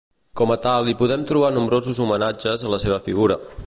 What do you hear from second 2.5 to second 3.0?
a la